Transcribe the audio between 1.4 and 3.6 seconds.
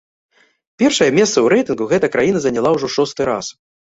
ў рэйтынгу гэтая краіна заняла ўжо ў шосты раз.